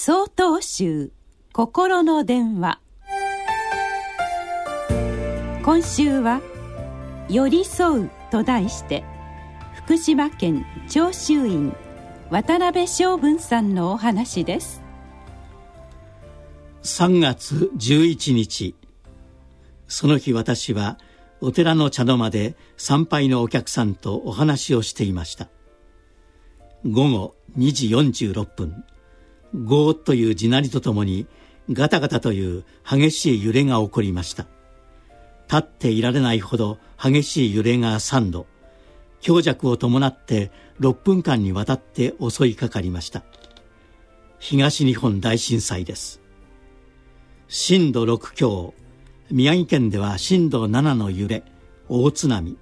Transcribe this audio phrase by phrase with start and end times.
[0.00, 1.10] 総統集
[1.52, 2.80] 心の電話。
[5.64, 6.40] 今週は
[7.28, 9.02] 「寄り添う」と題して
[9.74, 11.74] 福島県長州院
[12.30, 14.82] 渡辺昌文さんのお話です。
[16.84, 18.76] 3月11日。
[19.88, 20.96] その日私は
[21.40, 25.48] お寺の茶の間で参拝のお客さんとお話をしていました。
[26.84, 28.84] 午後2時46分。
[29.54, 31.26] ゴーという地鳴りとともに
[31.70, 34.46] ガタガタという激しい揺れが起こりました。
[35.50, 38.46] 立っていられないほど激しい揺れが3度。
[39.20, 43.24] 強弱を伴って6分間にわたって襲いかかりました。
[44.38, 46.20] 東日本大震災です。
[47.48, 48.74] 震度6強
[49.30, 51.42] 宮城県では震度7の揺れ
[51.88, 52.58] 大津波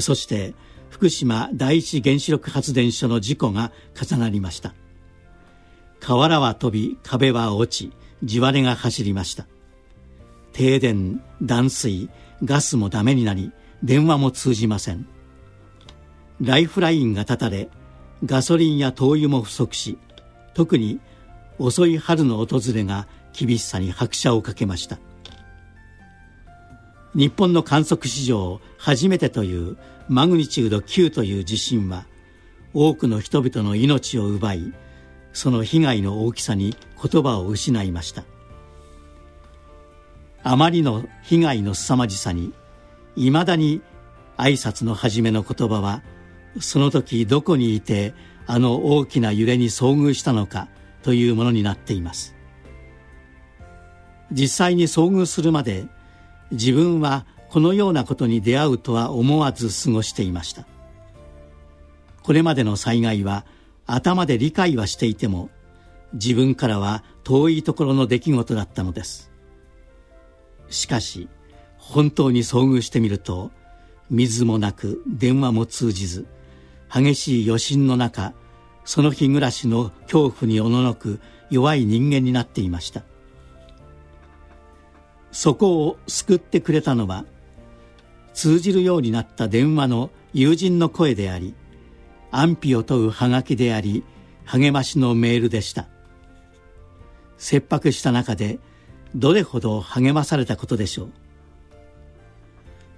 [0.00, 0.54] そして
[0.90, 4.74] 福島第一原子力発電所の事故が重なりました。
[6.00, 7.92] 瓦は飛び壁は落ち
[8.24, 9.46] 地割れが走りました。
[10.52, 12.10] 停電断水
[12.44, 15.06] ガスもダメになり電話も通じません。
[16.40, 17.68] ライフラインが断たれ
[18.24, 19.98] ガソリンや灯油も不足し
[20.54, 21.00] 特に
[21.58, 24.98] 遅い春の訪れが厳しさに拍車をかけました。
[27.14, 29.76] 日本の観測史上初めてという
[30.08, 32.06] マグニチュード9という地震は
[32.74, 34.72] 多くの人々の命を奪い
[35.32, 38.24] その被害の大きさに言葉を失いました。
[40.42, 42.52] あまりの被害の凄まじさに
[43.16, 43.82] いまだに
[44.36, 46.02] 挨拶の初めの言葉は
[46.60, 48.14] その時どこにいて
[48.46, 50.68] あの大きな揺れに遭遇したのか
[51.02, 52.34] というものになっています。
[54.32, 55.86] 実際に遭遇するまで
[56.50, 60.66] 自分はこのようなことに出会うとは思わず過ごしていました。
[62.22, 63.44] これまでの災害は
[63.88, 65.48] 頭で理解はしていても
[66.12, 69.32] 自分からは遠いところの出来事だったのです。
[70.68, 71.28] しかし
[71.78, 73.50] 本当に遭遇してみると
[74.10, 76.26] 水もなく電話も通じず
[76.92, 78.34] 激しい余震の中
[78.84, 83.02] その日暮らしの恐怖におののく弱い人間になっていました。
[85.32, 87.24] そこを救ってくれたのは
[88.34, 91.54] 通じるようになった電話の友人の声であり
[92.30, 94.04] 安否を問うハガキであり
[94.44, 95.88] 励ましのメールでした。
[97.36, 98.58] 切迫した中で
[99.14, 101.08] どれほど励まされたことでしょう。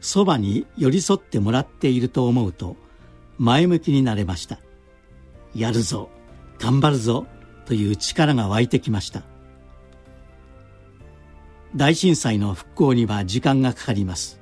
[0.00, 2.76] そばに寄り添ってもらっていると思うと
[3.38, 4.58] 前向きになれました。
[5.54, 6.08] やるぞ
[6.58, 7.26] 頑張るぞ
[7.66, 9.22] という力が湧いてきました。
[11.76, 14.40] 大震災の復興には時間がかかります。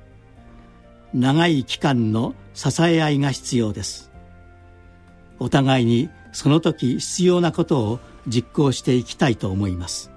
[1.13, 4.11] 長い期間の支え合いが必要です。
[5.39, 10.11] お互いにその時必要なことを実行していきたいと思います。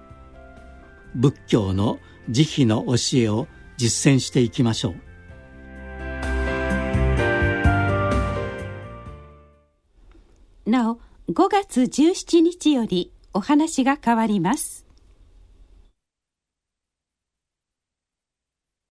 [1.15, 3.47] 仏教の慈悲の教えを
[3.77, 4.91] 実践していきましょ
[10.67, 10.71] う。
[10.71, 14.82] なお5月17日よりお話が変わります。